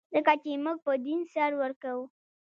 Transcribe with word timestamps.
ځکه 0.13 0.33
چې 0.43 0.51
موږ 0.63 0.77
په 0.85 0.93
دین 1.05 1.19
سر 1.33 1.51
ورکوو. 1.61 2.03